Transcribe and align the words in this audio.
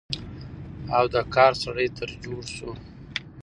او 0.97 1.05
د 1.13 1.15
کار 1.35 1.53
سړى 1.63 1.87
تر 1.97 2.09
جوړ 2.23 2.41
شو، 2.55 2.71